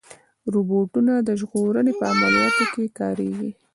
[0.53, 3.49] روبوټونه د ژغورنې په عملیاتو کې کارېږي.